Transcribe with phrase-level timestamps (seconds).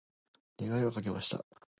[0.57, 1.45] 願いをかけました。